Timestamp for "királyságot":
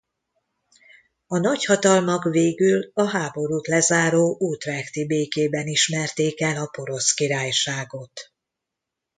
7.13-8.31